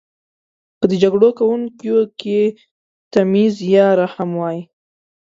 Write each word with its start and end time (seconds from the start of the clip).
که 0.79 0.85
د 0.91 0.93
جګړو 1.03 1.29
کونکیو 1.39 1.99
کې 2.19 2.39
تمیز 3.13 3.53
یا 3.75 3.87
رحم 4.01 4.29
وای. 4.39 4.57